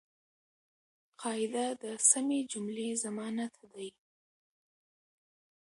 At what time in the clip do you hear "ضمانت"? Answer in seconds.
3.03-3.53